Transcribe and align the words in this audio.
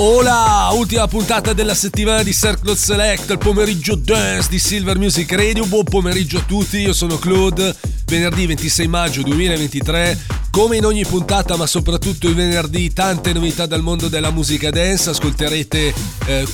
Hola, 0.00 0.68
ultima 0.74 1.08
puntata 1.08 1.52
della 1.52 1.74
settimana 1.74 2.22
di 2.22 2.32
Circle 2.32 2.76
Select, 2.76 3.30
il 3.30 3.38
pomeriggio 3.38 3.96
dance 3.96 4.48
di 4.48 4.60
Silver 4.60 4.96
Music 4.96 5.32
Radio. 5.32 5.66
Buon 5.66 5.82
pomeriggio 5.82 6.38
a 6.38 6.42
tutti, 6.42 6.76
io 6.78 6.92
sono 6.92 7.18
Claude. 7.18 7.74
Venerdì 8.06 8.46
26 8.46 8.86
maggio 8.86 9.22
2023. 9.22 10.16
Come 10.50 10.76
in 10.76 10.84
ogni 10.84 11.04
puntata, 11.04 11.56
ma 11.56 11.66
soprattutto 11.66 12.26
il 12.26 12.34
venerdì, 12.34 12.92
tante 12.92 13.32
novità 13.32 13.66
dal 13.66 13.82
mondo 13.82 14.08
della 14.08 14.30
musica 14.30 14.70
dance. 14.70 15.10
Ascolterete 15.10 15.94
eh, 16.26 16.46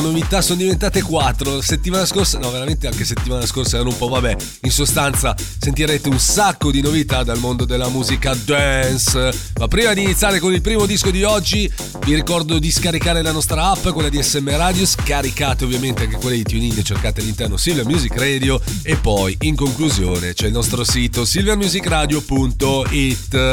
novità, 0.00 0.40
sono 0.40 0.58
diventate 0.58 1.02
quattro. 1.02 1.60
Settimana 1.60 2.06
scorsa, 2.06 2.38
no, 2.38 2.50
veramente 2.50 2.86
anche 2.86 3.04
settimana 3.04 3.44
scorsa 3.44 3.76
erano 3.76 3.90
un 3.90 3.98
po', 3.98 4.08
vabbè. 4.08 4.36
In 4.62 4.70
sostanza, 4.70 5.34
sentirete 5.58 6.08
un 6.08 6.18
sacco 6.18 6.70
di 6.70 6.80
novità 6.80 7.22
dal 7.22 7.38
mondo 7.38 7.64
della 7.64 7.88
musica 7.88 8.34
dance. 8.34 9.32
Ma 9.58 9.68
prima 9.68 9.92
di 9.92 10.04
iniziare 10.04 10.38
con 10.38 10.54
il 10.54 10.62
primo 10.62 10.86
disco 10.86 11.10
di 11.10 11.22
oggi, 11.22 11.70
vi 12.06 12.14
ricordo 12.14 12.58
di 12.58 12.70
scaricare 12.70 13.20
la 13.20 13.32
nostra 13.32 13.70
app, 13.70 13.88
quella 13.88 14.08
di 14.08 14.22
SM 14.22 14.48
Radio. 14.56 14.86
Scaricate 14.86 15.64
ovviamente 15.64 16.04
anche 16.04 16.16
quella 16.16 16.36
di 16.36 16.44
TuneIn, 16.44 16.82
cercate 16.82 17.20
all'interno 17.20 17.58
Silver 17.58 17.84
Music 17.84 18.16
Radio. 18.16 18.60
E 18.82 18.96
poi, 18.96 19.36
in 19.40 19.54
conclusione, 19.54 20.32
c'è 20.32 20.46
il 20.46 20.52
nostro 20.52 20.82
sito 20.82 21.24
silvermusicradio.it. 21.24 23.48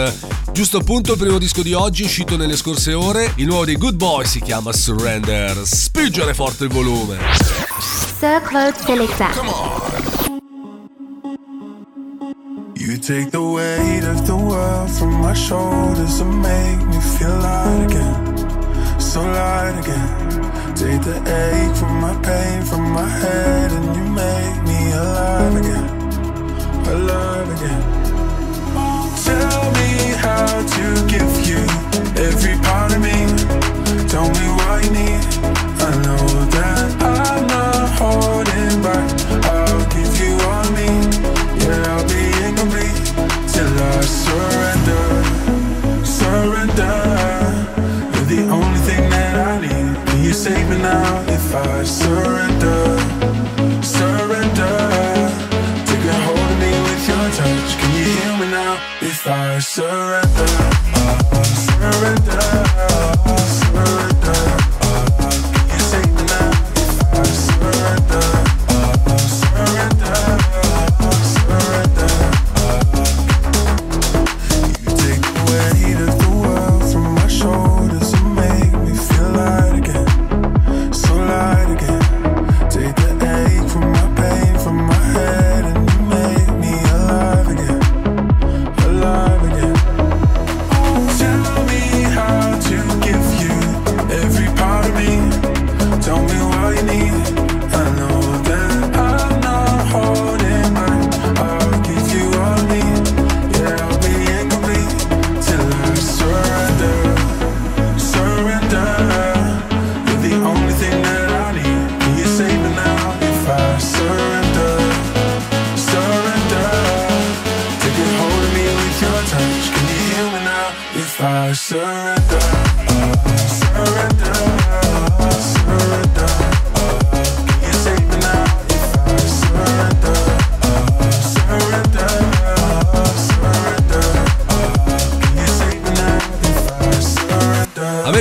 Giusto 0.51 0.77
appunto, 0.77 1.13
il 1.13 1.17
primo 1.19 1.37
disco 1.37 1.61
di 1.61 1.73
oggi, 1.73 2.03
uscito 2.03 2.37
nelle 2.37 2.55
scorse 2.55 2.93
ore. 2.93 3.33
Il 3.35 3.47
nuovo 3.47 3.65
dei 3.65 3.75
Good 3.75 3.95
Boy 3.95 4.25
si 4.25 4.41
chiama 4.41 4.71
Surrender. 4.73 5.65
Spingere 5.65 6.33
forte 6.33 6.63
il 6.65 6.69
volume. 6.69 7.17
Sir 8.19 8.41
Claude 8.41 8.75
Selecta. 8.83 9.29
You 12.75 12.97
take 12.99 13.31
the 13.31 13.41
weight 13.41 14.03
of 14.05 14.25
the 14.25 14.35
world 14.35 14.89
from 14.89 15.19
my 15.21 15.33
shoulders 15.33 16.19
and 16.19 16.41
make 16.41 16.85
me 16.85 16.99
feel 17.17 17.35
light 17.37 17.83
again, 17.83 18.99
so 18.99 19.21
light 19.21 19.77
again. 19.77 20.73
Take 20.73 21.01
the 21.01 21.19
ache 21.25 21.75
from 21.75 21.99
my 21.99 22.15
pain 22.21 22.61
from 22.63 22.91
my 22.91 23.07
head 23.07 23.71
and 23.71 23.95
you 23.95 24.03
make 24.03 24.63
me 24.63 24.91
alive 24.93 25.55
again, 25.57 25.96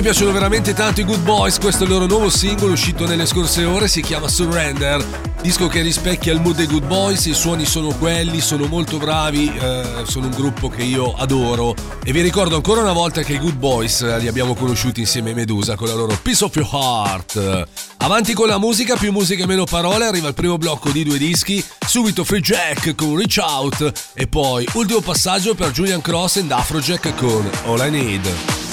piacciono 0.06 0.30
veramente 0.30 0.72
tanto 0.72 1.00
i 1.00 1.04
Good 1.04 1.22
Boys, 1.22 1.58
questo 1.58 1.82
è 1.82 1.86
il 1.86 1.92
loro 1.92 2.06
nuovo 2.06 2.30
singolo 2.30 2.74
uscito 2.74 3.08
nelle 3.08 3.26
scorse 3.26 3.64
ore, 3.64 3.88
si 3.88 4.02
chiama 4.02 4.28
Surrender, 4.28 5.04
disco 5.42 5.66
che 5.66 5.80
rispecchia 5.80 6.32
il 6.32 6.40
mood 6.40 6.54
dei 6.54 6.68
Good 6.68 6.86
Boys, 6.86 7.26
i 7.26 7.34
suoni 7.34 7.64
sono 7.64 7.88
quelli, 7.88 8.40
sono 8.40 8.66
molto 8.66 8.98
bravi, 8.98 9.52
eh, 9.52 10.04
sono 10.06 10.26
un 10.26 10.32
gruppo 10.32 10.68
che 10.68 10.84
io 10.84 11.12
adoro 11.16 11.74
e 12.04 12.12
vi 12.12 12.20
ricordo 12.20 12.54
ancora 12.54 12.82
una 12.82 12.92
volta 12.92 13.24
che 13.24 13.32
i 13.32 13.38
Good 13.40 13.56
Boys 13.56 14.02
eh, 14.02 14.20
li 14.20 14.28
abbiamo 14.28 14.54
conosciuti 14.54 15.00
insieme 15.00 15.30
ai 15.30 15.34
Medusa 15.34 15.74
con 15.74 15.88
la 15.88 15.94
loro 15.94 16.16
Piece 16.22 16.44
of 16.44 16.54
Your 16.54 16.68
Heart. 16.72 17.66
Avanti 17.96 18.32
con 18.32 18.46
la 18.46 18.60
musica, 18.60 18.94
più 18.94 19.10
musica 19.10 19.42
e 19.42 19.46
meno 19.48 19.64
parole, 19.64 20.06
arriva 20.06 20.28
il 20.28 20.34
primo 20.34 20.56
blocco 20.56 20.90
di 20.90 21.02
due 21.02 21.18
dischi, 21.18 21.64
subito 21.84 22.22
Free 22.22 22.40
Jack 22.40 22.94
con 22.94 23.16
Reach 23.16 23.40
Out 23.40 24.12
e 24.14 24.28
poi 24.28 24.68
ultimo 24.74 25.00
passaggio 25.00 25.56
per 25.56 25.72
Julian 25.72 26.00
Cross 26.00 26.36
and 26.36 26.52
Afrojack 26.52 27.12
con 27.16 27.50
All 27.64 27.84
I 27.84 27.90
Need. 27.90 28.65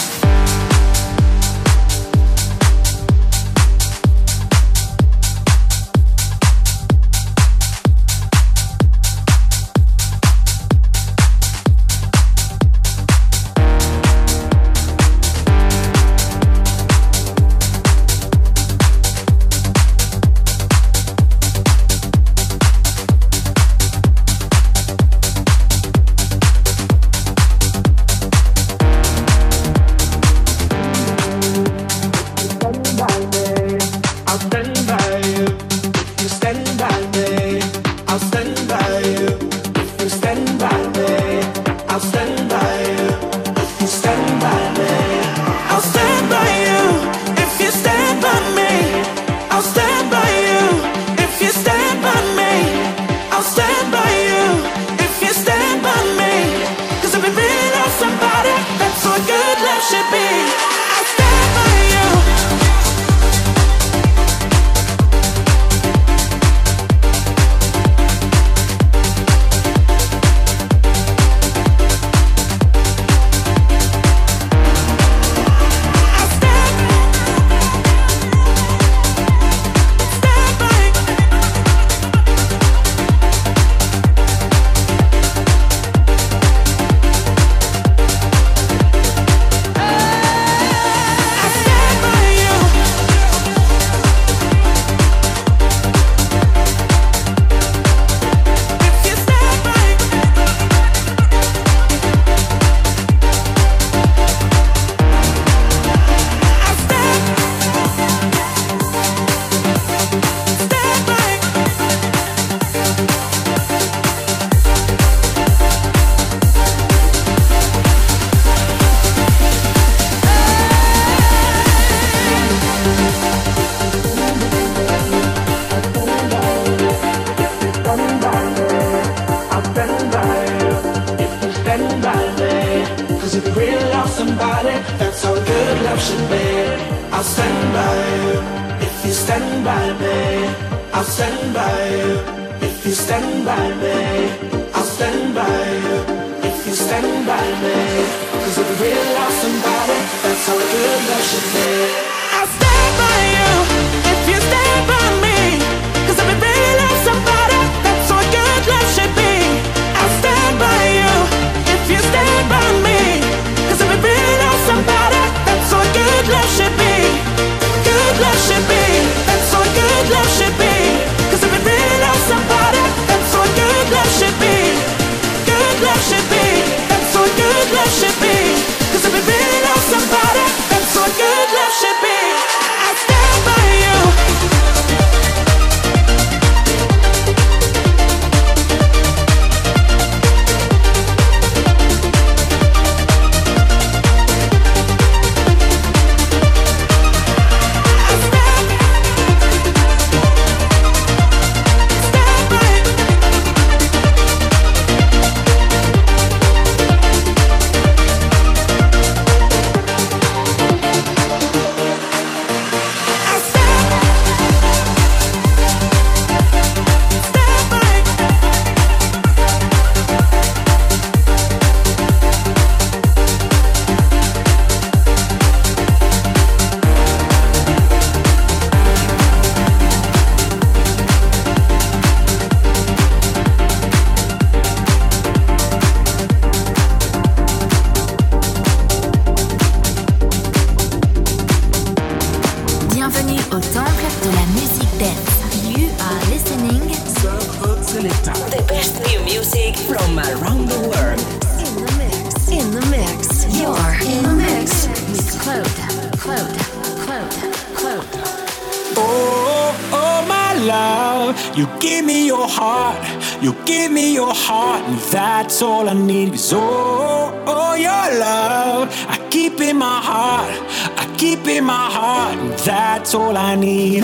You 261.55 261.67
give 261.79 262.03
me 262.03 262.25
your 262.25 262.47
heart, 262.47 262.97
you 263.39 263.53
give 263.63 263.91
me 263.91 264.11
your 264.11 264.33
heart, 264.33 264.83
and 264.85 264.97
that's 265.11 265.61
all 265.61 265.87
I 265.87 265.93
need 265.93 266.33
is 266.33 266.51
all, 266.51 267.31
all 267.47 267.77
your 267.77 268.05
love. 268.19 268.89
I 269.07 269.19
keep 269.29 269.61
in 269.61 269.77
my 269.77 270.01
heart, 270.01 270.49
I 270.97 271.05
keep 271.15 271.45
in 271.47 271.63
my 271.65 271.91
heart, 271.91 272.39
and 272.39 272.53
that's 272.53 273.13
all 273.13 273.37
I 273.37 273.53
need. 273.53 274.03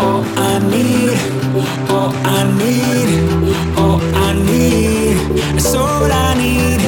All 0.00 0.24
I 0.36 0.58
need, 0.74 1.18
all 1.88 2.12
I 2.26 2.42
need, 2.58 3.78
all 3.78 4.00
I 4.16 4.32
need, 4.32 5.16
that's 5.54 5.74
all 5.76 6.10
I 6.10 6.34
need. 6.34 6.80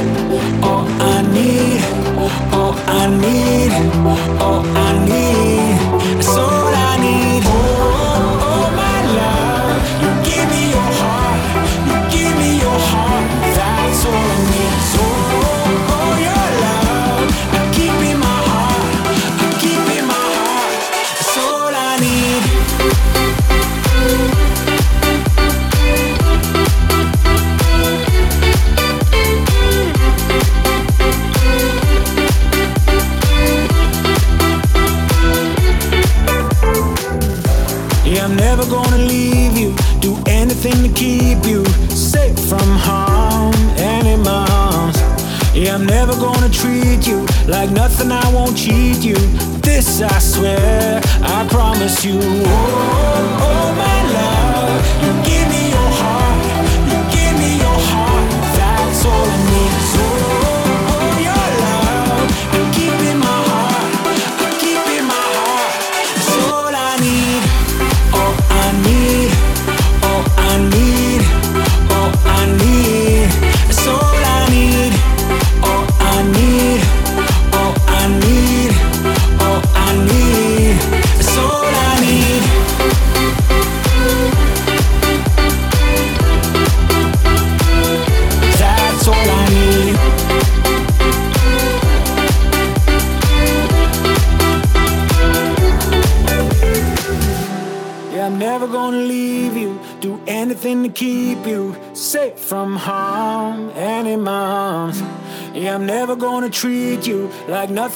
All 0.64 0.88
I 0.88 1.22
need, 1.36 1.82
all 2.52 2.74
I 3.00 3.06
need, 3.24 3.72
all 4.42 4.66
I 4.76 5.04
need, 5.06 6.16
that's 6.16 6.36
all. 6.36 6.63
keep 41.04 41.44
you 41.44 41.62
safe 41.90 42.38
from 42.48 42.68
harm 42.88 43.54
anymore. 43.76 44.90
Yeah, 45.52 45.74
I'm 45.76 45.86
never 45.86 46.14
gonna 46.14 46.48
treat 46.48 47.06
you 47.06 47.26
like 47.46 47.70
nothing, 47.70 48.10
I 48.10 48.26
won't 48.32 48.56
cheat 48.56 49.04
you. 49.04 49.18
This 49.68 50.00
I 50.00 50.18
swear, 50.18 51.00
I 51.36 51.46
promise 51.48 52.04
you. 52.06 52.18
Oh, 52.22 52.62
oh, 53.40 53.50
oh 53.50 53.68
my 53.82 53.98
love. 54.16 55.03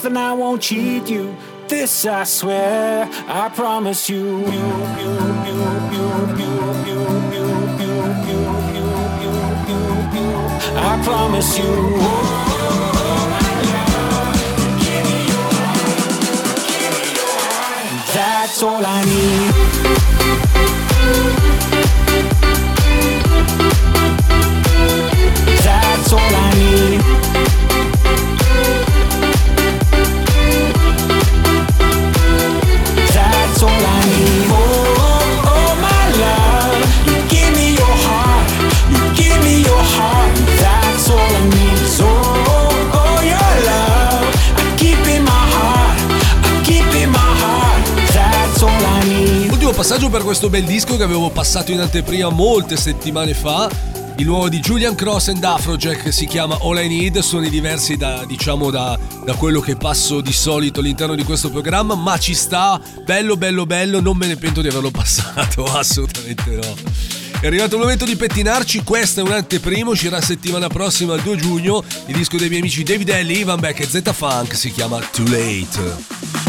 and 0.05 0.17
I 0.17 0.33
won't 0.33 0.61
cheat 0.61 1.09
you. 1.09 1.35
This 1.67 2.05
I 2.05 2.23
swear, 2.23 3.07
I 3.27 3.49
promise 3.49 4.09
you. 4.09 4.45
I 10.75 11.01
promise 11.03 11.57
you. 11.57 11.73
That's 18.13 18.63
all 18.63 18.83
I 18.85 19.03
need. 21.35 21.38
Passaggio 49.89 50.11
per 50.11 50.21
questo 50.21 50.51
bel 50.51 50.65
disco 50.65 50.97
che 50.97 51.01
avevo 51.01 51.31
passato 51.31 51.71
in 51.71 51.79
anteprima 51.79 52.29
molte 52.29 52.77
settimane 52.77 53.33
fa. 53.33 53.67
Il 54.17 54.27
nuovo 54.27 54.47
di 54.47 54.59
Julian 54.59 54.93
Cross 54.93 55.29
and 55.29 55.43
Afrojack 55.43 56.13
si 56.13 56.27
chiama 56.27 56.59
All 56.61 56.77
I 56.77 56.87
Need, 56.87 57.17
suoni 57.17 57.49
diversi 57.49 57.97
da, 57.97 58.23
diciamo, 58.23 58.69
da, 58.69 58.95
da 59.25 59.33
quello 59.33 59.61
che 59.61 59.77
passo 59.77 60.21
di 60.21 60.31
solito 60.31 60.81
all'interno 60.81 61.15
di 61.15 61.23
questo 61.23 61.49
programma, 61.49 61.95
ma 61.95 62.19
ci 62.19 62.35
sta, 62.35 62.79
bello 63.03 63.35
bello 63.35 63.65
bello, 63.65 63.99
non 63.99 64.15
me 64.15 64.27
ne 64.27 64.35
pento 64.35 64.61
di 64.61 64.67
averlo 64.67 64.91
passato, 64.93 65.63
assolutamente 65.63 66.51
no. 66.51 66.75
È 67.39 67.47
arrivato 67.47 67.73
il 67.73 67.81
momento 67.81 68.05
di 68.05 68.15
pettinarci, 68.15 68.83
questa 68.83 69.21
è 69.21 69.23
un'anteprima, 69.23 69.89
uscirà 69.89 70.21
settimana 70.21 70.67
prossima 70.67 71.15
il 71.15 71.23
2 71.23 71.35
giugno, 71.35 71.83
il 72.05 72.15
disco 72.15 72.37
dei 72.37 72.49
miei 72.49 72.61
amici 72.61 72.83
David 72.83 73.09
Ellie, 73.09 73.39
Ivan 73.39 73.59
Beck 73.59 73.79
e 73.79 73.87
Z 73.87 74.03
Funk 74.13 74.55
si 74.55 74.71
chiama 74.71 74.99
Too 74.99 75.25
Late. 75.25 76.48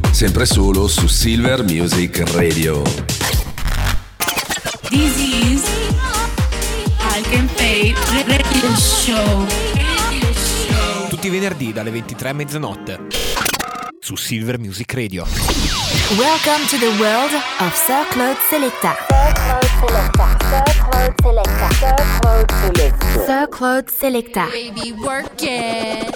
Sempre 0.11 0.45
solo 0.45 0.87
su 0.87 1.07
Silver 1.07 1.63
Music 1.63 2.23
Radio. 2.33 2.81
This 4.89 5.17
is 5.17 5.63
Alken 6.99 7.47
Fate 7.55 7.95
Radio 8.27 8.75
Show. 8.75 9.45
Tutti 11.09 11.27
i 11.27 11.29
venerdì 11.29 11.71
dalle 11.73 11.91
23 11.91 12.29
a 12.29 12.33
mezzanotte 12.33 12.99
su 13.99 14.15
Silver 14.15 14.57
Music 14.59 14.93
Radio. 14.93 15.25
Welcome 16.17 16.65
to 16.67 16.77
the 16.77 16.89
world 16.99 17.31
of 17.59 17.73
Sir 17.73 18.05
Claude 18.09 18.37
Selecta. 18.49 18.95
Sir 19.07 19.33
Claude 20.89 21.15
Selecta. 21.15 21.69
Sir 23.25 23.47
Claude 23.49 23.89
Selecta. 23.89 24.45
Baby, 24.45 24.91
work 24.91 25.41
it. 25.41 26.13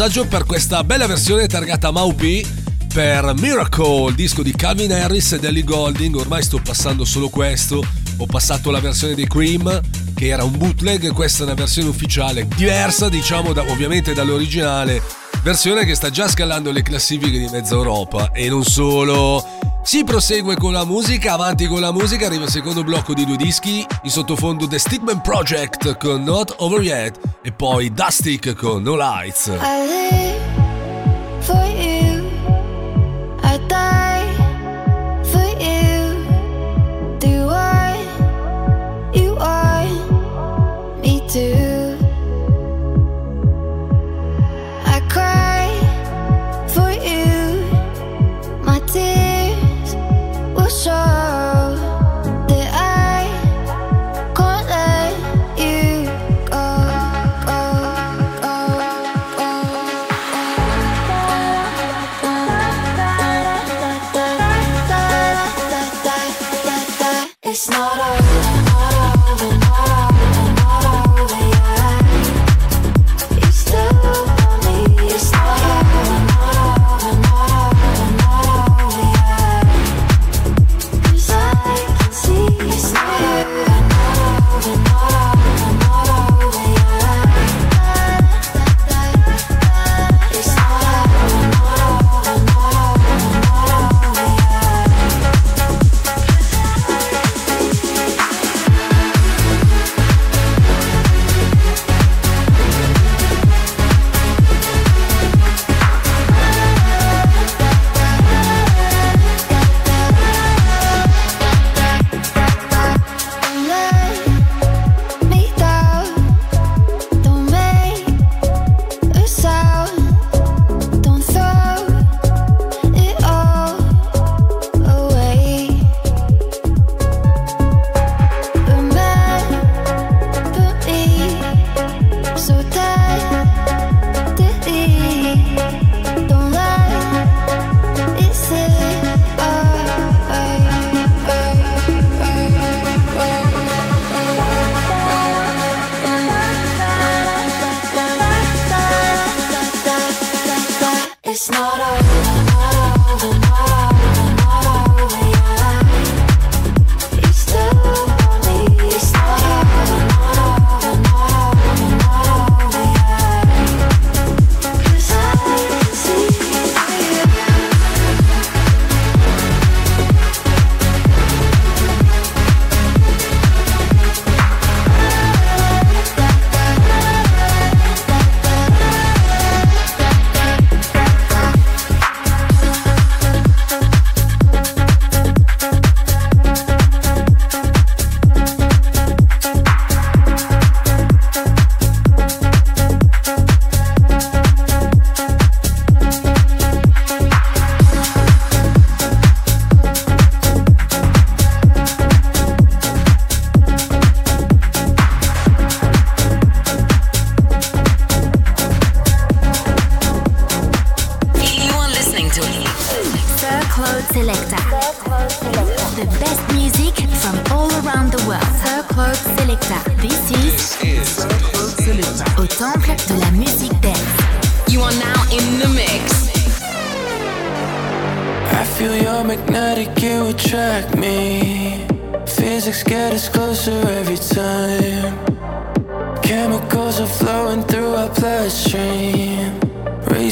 Passaggio 0.00 0.26
per 0.26 0.46
questa 0.46 0.82
bella 0.82 1.06
versione 1.06 1.46
targata 1.46 1.90
Maupi 1.90 2.42
per 2.90 3.34
Miracle, 3.36 4.08
il 4.08 4.14
disco 4.14 4.42
di 4.42 4.50
Calvin 4.52 4.90
Harris 4.90 5.32
ed 5.32 5.44
Ellie 5.44 5.62
Golding. 5.62 6.16
Ormai 6.16 6.42
sto 6.42 6.58
passando 6.58 7.04
solo 7.04 7.28
questo. 7.28 7.84
Ho 8.16 8.24
passato 8.24 8.70
la 8.70 8.80
versione 8.80 9.14
dei 9.14 9.26
Cream, 9.26 9.78
che 10.14 10.28
era 10.28 10.42
un 10.42 10.56
bootleg, 10.56 11.12
questa 11.12 11.42
è 11.42 11.44
una 11.44 11.54
versione 11.54 11.90
ufficiale, 11.90 12.48
diversa 12.56 13.10
diciamo 13.10 13.52
da- 13.52 13.60
ovviamente 13.68 14.14
dall'originale. 14.14 15.02
Versione 15.42 15.84
che 15.84 15.94
sta 15.94 16.08
già 16.08 16.28
scalando 16.28 16.72
le 16.72 16.80
classifiche 16.80 17.38
di 17.38 17.48
mezza 17.52 17.74
Europa. 17.74 18.30
E 18.32 18.48
non 18.48 18.64
solo. 18.64 19.44
Si 19.82 20.02
prosegue 20.02 20.56
con 20.56 20.72
la 20.72 20.86
musica, 20.86 21.34
avanti 21.34 21.66
con 21.66 21.80
la 21.80 21.92
musica, 21.92 22.24
arriva 22.24 22.44
il 22.44 22.50
secondo 22.50 22.82
blocco 22.82 23.12
di 23.12 23.26
due 23.26 23.36
dischi, 23.36 23.84
in 24.04 24.10
sottofondo 24.10 24.66
The 24.66 24.78
Stickman 24.78 25.20
Project 25.20 25.98
con 25.98 26.22
Not 26.22 26.54
Over 26.56 26.80
Yet 26.80 27.29
e 27.42 27.52
poi 27.52 27.92
Dustic 27.92 28.54
con 28.54 28.82
No 28.82 28.96
Lights. 28.96 30.29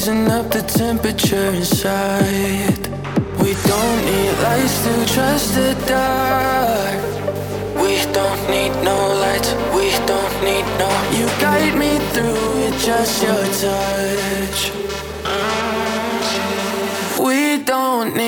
up 0.09 0.51
the 0.51 0.63
temperature 0.63 1.51
inside. 1.53 2.89
We 3.43 3.53
don't 3.69 4.01
need 4.07 4.33
lights 4.43 4.83
to 4.85 5.15
trust 5.15 5.55
the 5.55 5.75
dark. 5.87 6.99
We 7.77 7.97
don't 8.13 8.43
need 8.49 8.73
no 8.83 8.97
lights, 9.21 9.53
we 9.77 9.91
don't 10.07 10.37
need 10.49 10.67
no. 10.81 10.91
You 11.19 11.27
guide 11.41 11.77
me 11.77 11.99
through 12.13 12.49
it, 12.67 12.75
just 12.81 13.23
your 13.23 13.45
touch. 13.63 14.73
We 17.19 17.63
don't 17.63 18.17
need. 18.17 18.28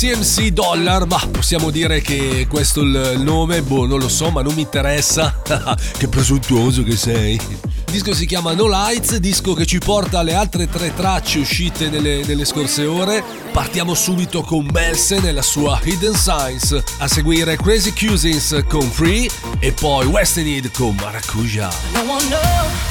CMC 0.00 0.46
Dollar, 0.52 1.06
ma 1.06 1.18
possiamo 1.30 1.68
dire 1.68 2.00
che 2.00 2.46
questo 2.48 2.80
è 2.80 3.12
il 3.12 3.20
nome, 3.20 3.60
boh, 3.60 3.84
non 3.84 3.98
lo 3.98 4.08
so, 4.08 4.30
ma 4.30 4.40
non 4.40 4.54
mi 4.54 4.62
interessa. 4.62 5.42
che 5.98 6.08
presuntuoso 6.08 6.82
che 6.82 6.96
sei. 6.96 7.34
Il 7.34 7.84
disco 7.84 8.14
si 8.14 8.24
chiama 8.24 8.54
No 8.54 8.66
Lights, 8.66 9.16
disco 9.16 9.52
che 9.52 9.66
ci 9.66 9.78
porta 9.78 10.20
alle 10.20 10.32
altre 10.32 10.70
tre 10.70 10.94
tracce 10.94 11.40
uscite 11.40 11.90
nelle, 11.90 12.24
nelle 12.24 12.46
scorse 12.46 12.86
ore. 12.86 13.22
Partiamo 13.52 13.92
subito 13.92 14.40
con 14.40 14.66
Belsen 14.72 15.26
e 15.26 15.32
la 15.32 15.42
sua 15.42 15.78
Hidden 15.82 16.14
Science, 16.14 16.82
a 16.96 17.06
seguire 17.06 17.58
Crazy 17.58 17.92
Cousins 17.92 18.58
con 18.70 18.90
Free 18.90 19.28
e 19.58 19.72
poi 19.72 20.06
Western 20.06 20.46
Need 20.46 20.70
con 20.70 20.94
Maracuja. 20.94 21.68
No 21.92 22.04
wonder 22.04 22.40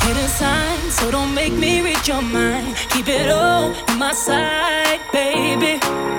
Hidden 0.06 0.30
Signs, 0.38 1.00
so 1.00 1.10
don't 1.10 1.34
make 1.34 1.54
me 1.54 1.82
reach 1.82 2.08
your 2.08 2.22
mind. 2.22 2.76
Keep 2.90 3.08
it 3.08 3.32
all 3.32 3.74
in 3.88 3.98
my 3.98 4.14
side, 4.14 5.00
baby. 5.12 6.19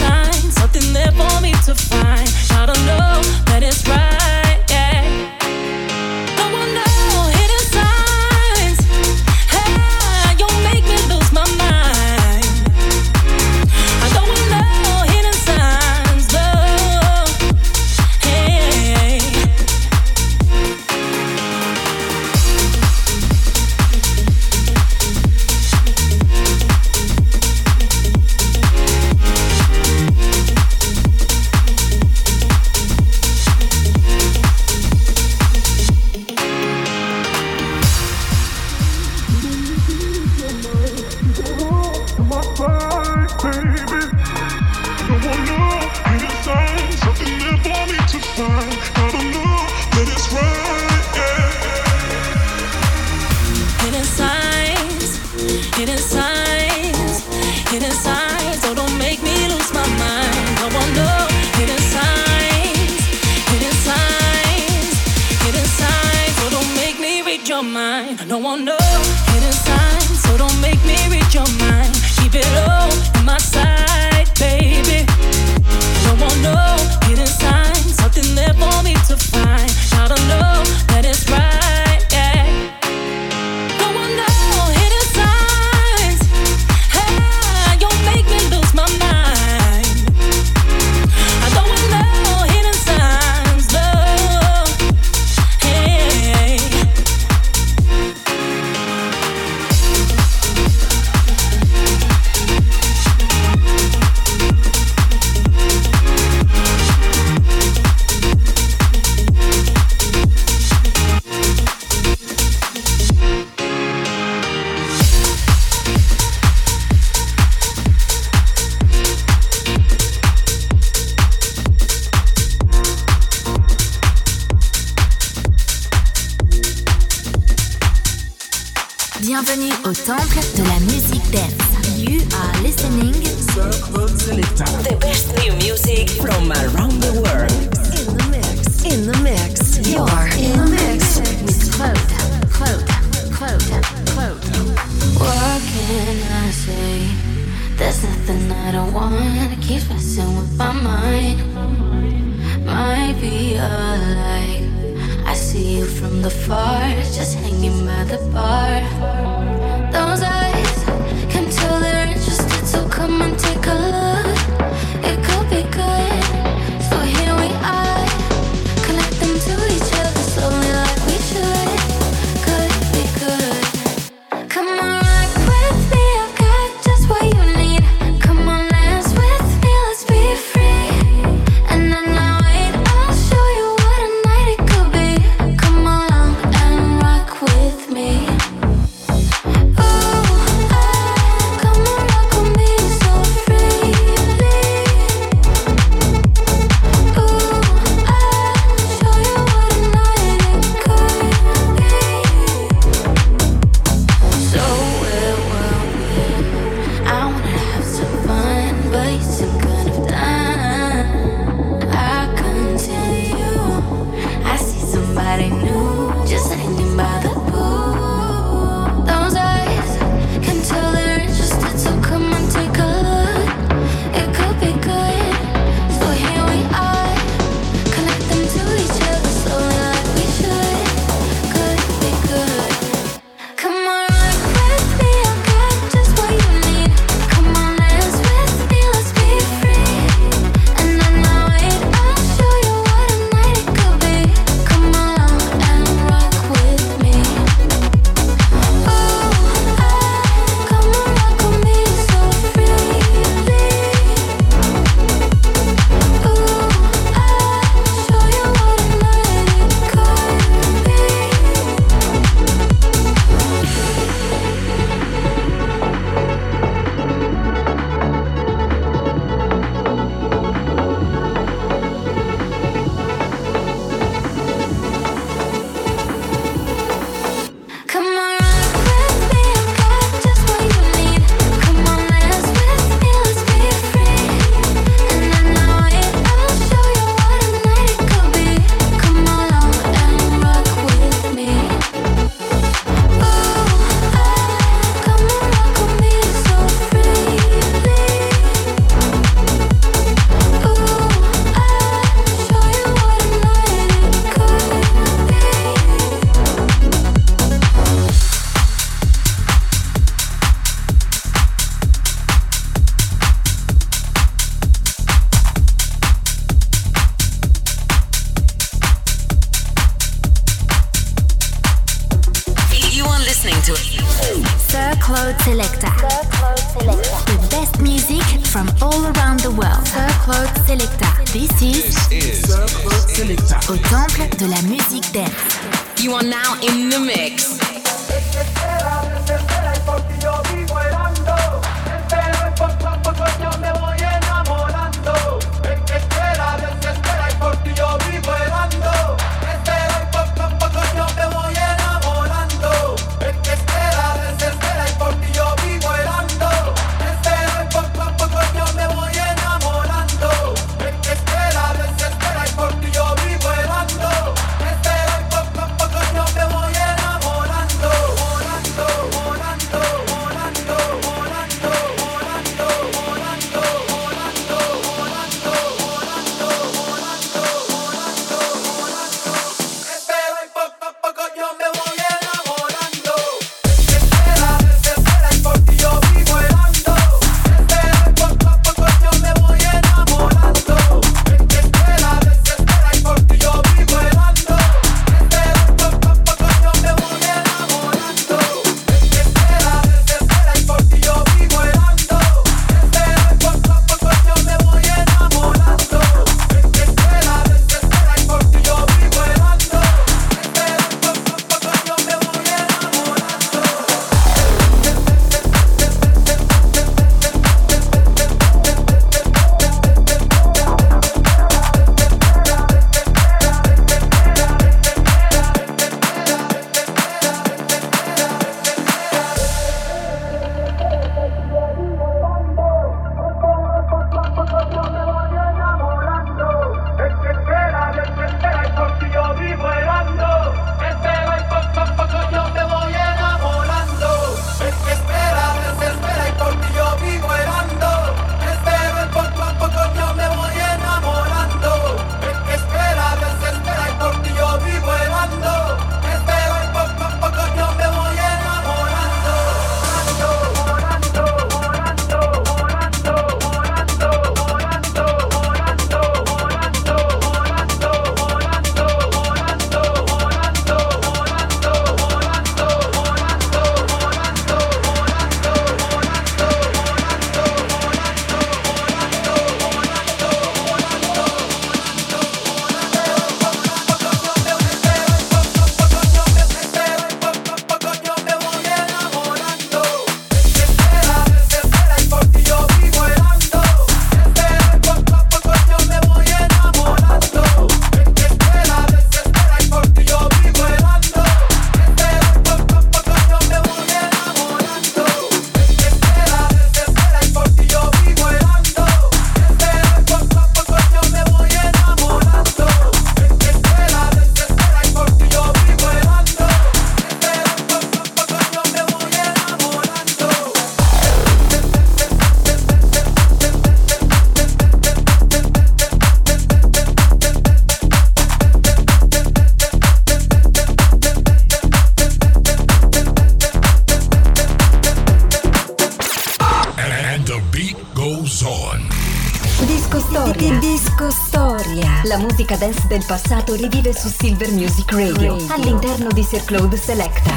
esclusive 543.91 543.93
su 543.93 544.09
Silver 544.09 544.51
Music 544.51 544.91
Radio, 544.91 545.37
all'interno 545.49 546.09
di 546.11 546.23
Sir 546.23 546.43
Claude 546.45 546.77
Selecta. 546.77 547.35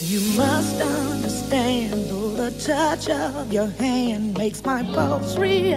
You 0.00 0.20
must 0.36 0.80
understand 0.80 2.08
the 2.36 2.52
touch 2.64 3.08
of 3.08 3.52
your 3.52 3.70
hand 3.78 4.36
makes 4.36 4.62
my 4.64 4.82
pulse 4.94 5.36
real. 5.36 5.67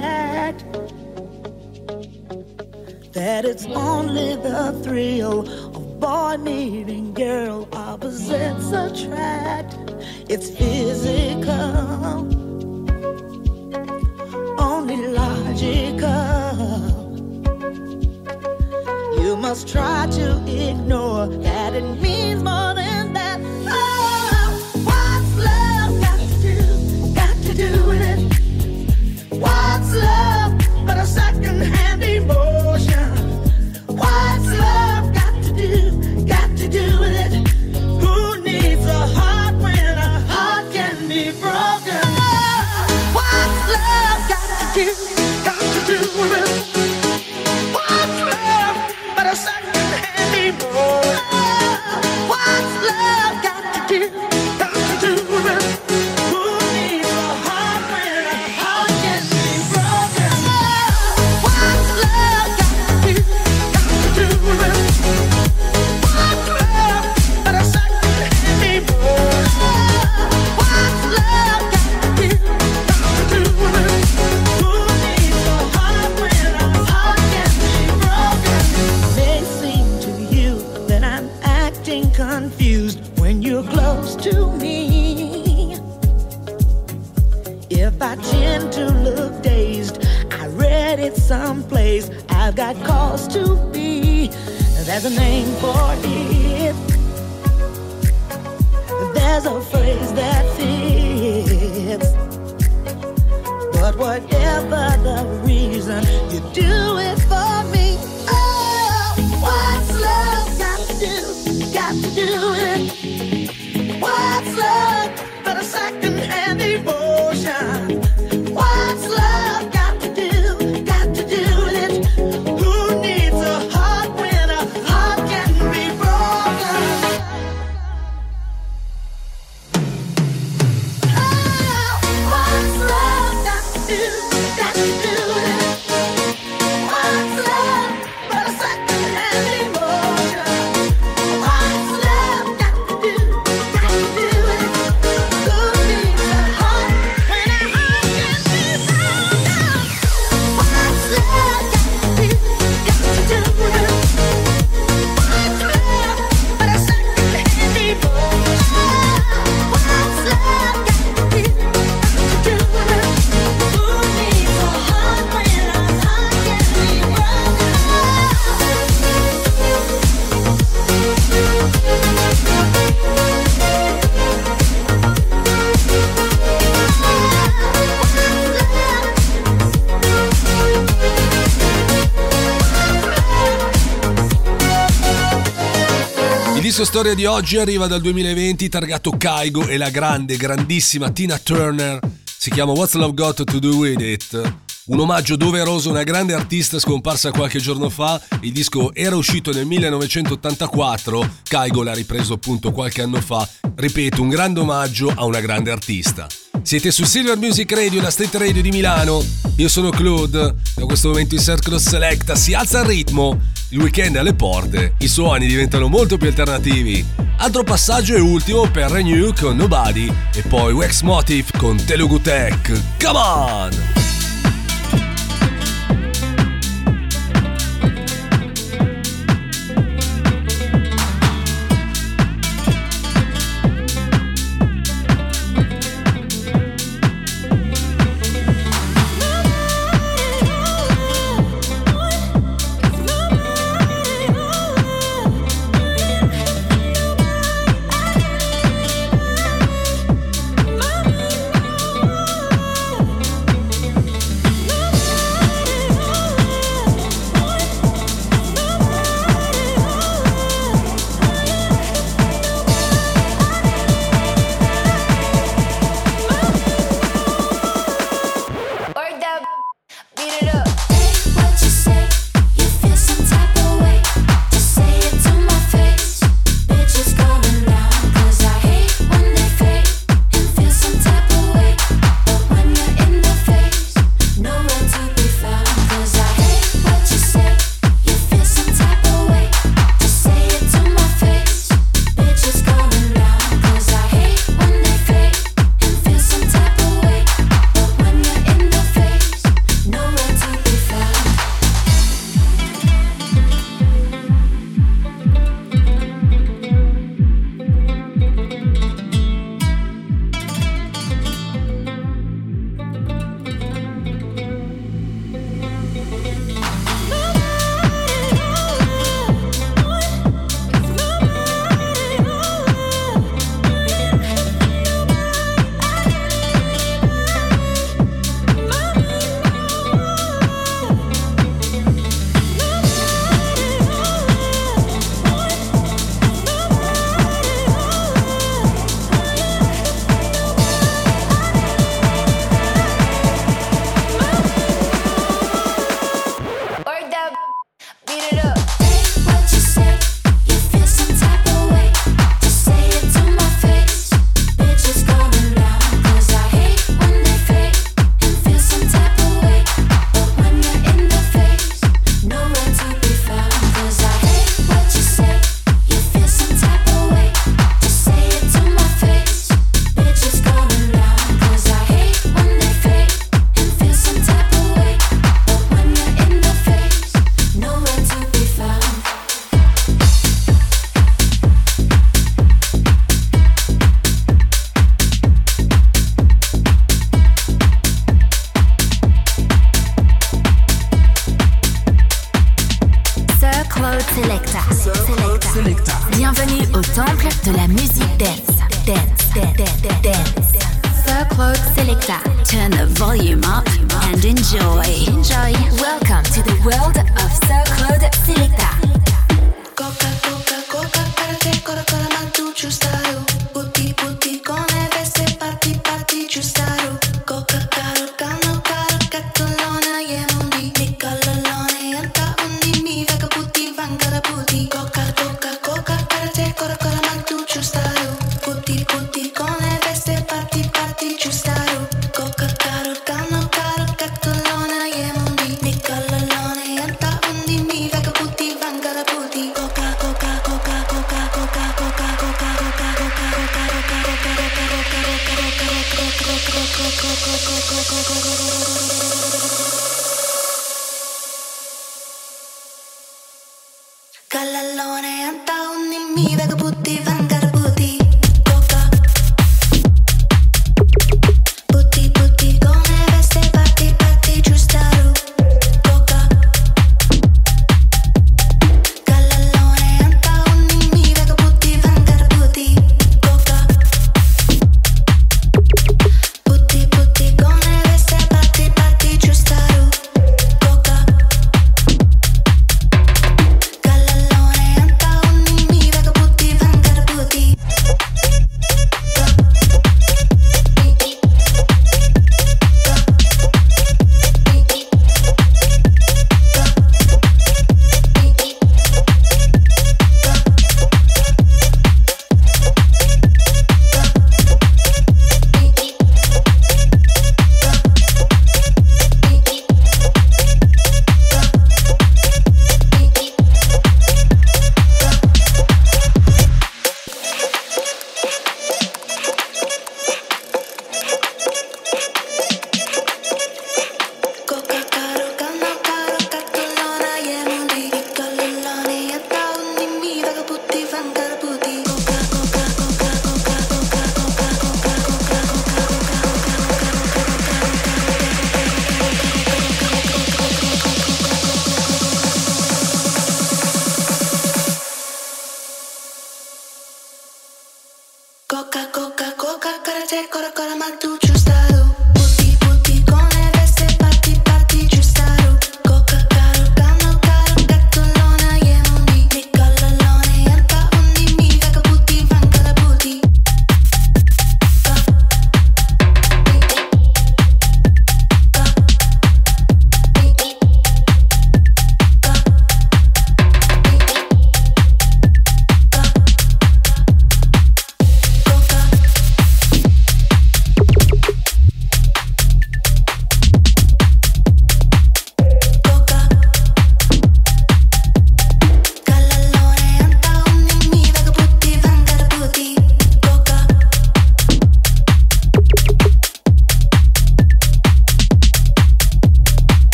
Spazio 186.81 186.99
Storia 186.99 187.13
di 187.13 187.25
oggi 187.25 187.57
arriva 187.57 187.85
dal 187.85 188.01
2020 188.01 188.67
targato 188.67 189.11
Kaigo 189.11 189.67
e 189.67 189.77
la 189.77 189.91
grande, 189.91 190.35
grandissima 190.35 191.11
Tina 191.11 191.37
Turner. 191.37 191.99
Si 192.25 192.49
chiama 192.49 192.71
What's 192.71 192.95
Love 192.95 193.13
Got 193.13 193.43
to 193.43 193.59
Do 193.59 193.75
With 193.75 194.01
It? 194.01 194.70
Un 194.91 194.99
omaggio 194.99 195.37
doveroso 195.37 195.87
a 195.87 195.91
una 195.93 196.03
grande 196.03 196.33
artista 196.33 196.77
scomparsa 196.77 197.31
qualche 197.31 197.59
giorno 197.59 197.89
fa, 197.89 198.21
il 198.41 198.51
disco 198.51 198.93
era 198.93 199.15
uscito 199.15 199.53
nel 199.53 199.65
1984, 199.65 201.29
Caigo 201.43 201.81
l'ha 201.81 201.93
ripreso 201.93 202.33
appunto 202.33 202.73
qualche 202.73 203.01
anno 203.01 203.21
fa, 203.21 203.47
ripeto 203.73 204.21
un 204.21 204.27
grande 204.27 204.59
omaggio 204.59 205.09
a 205.15 205.23
una 205.23 205.39
grande 205.39 205.71
artista. 205.71 206.27
Siete 206.61 206.91
su 206.91 207.05
Silver 207.05 207.37
Music 207.37 207.71
Radio, 207.71 208.01
la 208.01 208.11
street 208.11 208.35
radio 208.35 208.61
di 208.61 208.69
Milano. 208.69 209.23
Io 209.55 209.69
sono 209.69 209.91
Claude. 209.91 210.55
Da 210.75 210.85
questo 210.85 211.07
momento 211.07 211.35
il 211.35 211.41
Circle 211.41 211.79
Selecta 211.79 212.35
si 212.35 212.53
alza 212.53 212.81
il 212.81 212.85
ritmo. 212.85 213.39
Il 213.69 213.79
weekend 213.79 214.17
è 214.17 214.19
alle 214.19 214.33
porte. 214.33 214.95
I 214.99 215.07
suoni 215.07 215.47
diventano 215.47 215.87
molto 215.87 216.17
più 216.17 216.27
alternativi. 216.27 217.03
Altro 217.37 217.63
passaggio 217.63 218.13
e 218.13 218.19
ultimo 218.19 218.69
per 218.69 218.91
Renew 218.91 219.33
con 219.33 219.55
Nobody. 219.55 220.13
E 220.35 220.41
poi 220.41 220.73
Wax 220.73 221.01
Motive 221.01 221.47
con 221.57 221.81
Telugu 221.83 222.21
Tech. 222.21 222.71
Come 222.99 223.17
on! 223.17 224.19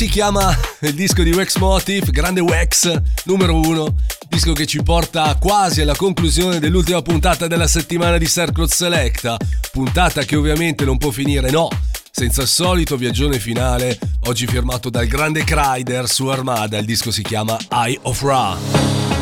Si 0.00 0.08
chiama 0.08 0.58
il 0.80 0.94
disco 0.94 1.22
di 1.22 1.30
Wax 1.30 1.56
Motif, 1.56 2.08
Grande 2.08 2.40
Wax, 2.40 2.90
numero 3.24 3.54
uno, 3.54 3.96
disco 4.30 4.54
che 4.54 4.64
ci 4.64 4.82
porta 4.82 5.36
quasi 5.38 5.82
alla 5.82 5.94
conclusione 5.94 6.58
dell'ultima 6.58 7.02
puntata 7.02 7.46
della 7.46 7.66
settimana 7.66 8.16
di 8.16 8.26
Circle 8.26 8.66
Selecta, 8.66 9.36
puntata 9.70 10.22
che 10.22 10.36
ovviamente 10.36 10.86
non 10.86 10.96
può 10.96 11.10
finire, 11.10 11.50
no, 11.50 11.68
senza 12.10 12.40
il 12.40 12.48
solito 12.48 12.96
viaggione 12.96 13.38
finale, 13.38 13.98
oggi 14.24 14.46
firmato 14.46 14.88
dal 14.88 15.06
grande 15.06 15.44
Kryder 15.44 16.08
su 16.08 16.28
Armada, 16.28 16.78
il 16.78 16.86
disco 16.86 17.10
si 17.10 17.20
chiama 17.20 17.58
Eye 17.68 17.98
of 18.00 18.22
Ra. 18.22 19.19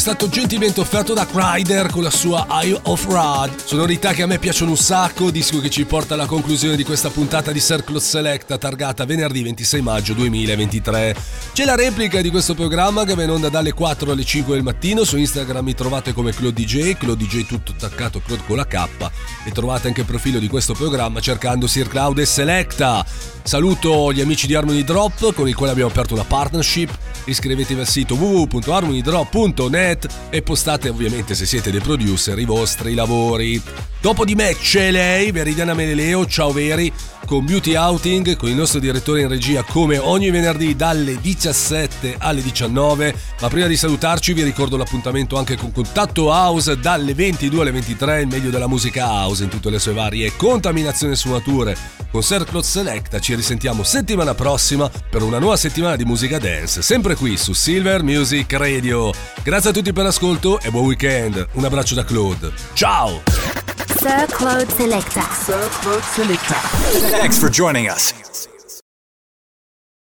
Stato 0.00 0.30
gentilmente 0.30 0.80
offerto 0.80 1.12
da 1.12 1.26
Kryder 1.26 1.90
con 1.90 2.02
la 2.02 2.10
sua 2.10 2.46
Eye 2.48 2.78
of 2.84 3.06
Rad. 3.06 3.54
Sonorità 3.62 4.14
che 4.14 4.22
a 4.22 4.26
me 4.26 4.38
piacciono 4.38 4.70
un 4.70 4.78
sacco, 4.78 5.30
disco 5.30 5.60
che 5.60 5.68
ci 5.68 5.84
porta 5.84 6.14
alla 6.14 6.24
conclusione 6.24 6.74
di 6.74 6.84
questa 6.84 7.10
puntata 7.10 7.52
di 7.52 7.60
Circle 7.60 8.00
Select 8.00 8.56
targata 8.56 9.04
venerdì 9.04 9.42
26 9.42 9.82
maggio 9.82 10.14
2023. 10.14 11.14
C'è 11.52 11.66
la 11.66 11.74
replica 11.74 12.22
di 12.22 12.30
questo 12.30 12.54
programma 12.54 13.04
che 13.04 13.14
va 13.14 13.24
in 13.24 13.30
onda 13.30 13.50
dalle 13.50 13.74
4 13.74 14.12
alle 14.12 14.24
5 14.24 14.54
del 14.54 14.62
mattino. 14.62 15.04
Su 15.04 15.18
Instagram 15.18 15.66
mi 15.66 15.74
trovate 15.74 16.14
come 16.14 16.32
Claude 16.32 16.62
DJ, 16.62 16.94
Claude 16.94 17.44
tutto 17.44 17.72
attaccato, 17.72 18.22
Claude 18.24 18.44
con 18.46 18.56
la 18.56 18.66
K. 18.66 18.88
E 19.44 19.50
trovate 19.52 19.88
anche 19.88 20.00
il 20.00 20.06
profilo 20.06 20.38
di 20.38 20.48
questo 20.48 20.72
programma 20.72 21.20
cercando 21.20 21.66
Sir 21.66 21.88
Cloud 21.88 22.18
e 22.18 22.24
Selecta. 22.24 23.04
Saluto 23.42 24.12
gli 24.12 24.20
amici 24.20 24.46
di 24.46 24.54
Harmony 24.54 24.84
Drop 24.84 25.34
con 25.34 25.46
i 25.48 25.52
quali 25.52 25.72
abbiamo 25.72 25.90
aperto 25.90 26.14
una 26.14 26.24
partnership. 26.24 26.96
Iscrivetevi 27.24 27.80
al 27.80 27.88
sito 27.88 28.14
www.harmonydrop.net 28.14 29.99
e 30.30 30.42
postate 30.42 30.88
ovviamente 30.88 31.34
se 31.34 31.46
siete 31.46 31.70
dei 31.70 31.80
producer 31.80 32.38
i 32.38 32.44
vostri 32.44 32.94
lavori. 32.94 33.62
Dopo 34.00 34.24
di 34.24 34.34
me 34.34 34.56
c'è 34.56 34.90
lei, 34.90 35.30
Veridiana 35.30 35.74
Meleleo, 35.74 36.24
ciao 36.24 36.52
Veri, 36.52 36.90
con 37.26 37.44
Beauty 37.44 37.76
Outing, 37.76 38.34
con 38.34 38.48
il 38.48 38.54
nostro 38.54 38.80
direttore 38.80 39.20
in 39.20 39.28
regia 39.28 39.62
come 39.62 39.98
ogni 39.98 40.30
venerdì 40.30 40.74
dalle 40.74 41.20
17 41.20 42.16
alle 42.18 42.42
19. 42.42 43.14
Ma 43.40 43.48
prima 43.48 43.66
di 43.66 43.76
salutarci 43.76 44.32
vi 44.32 44.42
ricordo 44.42 44.78
l'appuntamento 44.78 45.36
anche 45.36 45.56
con 45.56 45.70
Contatto 45.70 46.32
House 46.32 46.78
dalle 46.78 47.12
22 47.12 47.60
alle 47.60 47.72
23, 47.72 48.22
il 48.22 48.26
meglio 48.28 48.48
della 48.50 48.66
musica 48.66 49.06
house 49.06 49.44
in 49.44 49.50
tutte 49.50 49.68
le 49.68 49.78
sue 49.78 49.92
varie 49.92 50.34
contaminazioni 50.34 51.12
e 51.12 51.16
sfumature. 51.16 51.76
Con 52.10 52.22
Sir 52.22 52.42
Claude 52.44 52.66
Selecta 52.66 53.20
ci 53.20 53.34
risentiamo 53.34 53.84
settimana 53.84 54.34
prossima 54.34 54.90
per 55.10 55.22
una 55.22 55.38
nuova 55.38 55.56
settimana 55.56 55.94
di 55.94 56.04
musica 56.04 56.38
dance, 56.38 56.82
sempre 56.82 57.14
qui 57.14 57.36
su 57.36 57.52
Silver 57.52 58.02
Music 58.02 58.52
Radio. 58.54 59.12
Grazie 59.44 59.70
a 59.70 59.72
tutti 59.80 59.94
per 59.94 60.04
l'ascolto 60.04 60.60
e 60.60 60.70
buon 60.70 60.84
weekend. 60.84 61.46
Un 61.52 61.64
abbraccio 61.64 61.94
da 61.94 62.04
Claude. 62.04 62.52
Ciao! 62.74 63.22
Sir 63.98 64.26
Claude 64.26 64.70
Selecta. 64.74 65.22
Sir 65.32 65.68
Claude 65.80 66.02
Selecta. 66.12 66.54
Thanks 67.16 67.38
for 67.38 67.48
joining 67.48 67.88
us. 67.88 68.49